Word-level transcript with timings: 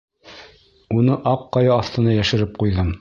Уны 0.99 1.17
аҡ 1.33 1.43
ҡая 1.59 1.75
аҫтына 1.75 2.17
йәшереп 2.17 2.59
ҡуйҙым. 2.65 2.91